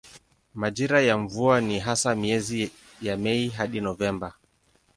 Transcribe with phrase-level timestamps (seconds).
[0.53, 4.33] Majira ya mvua ni hasa miezi ya Mei hadi Novemba.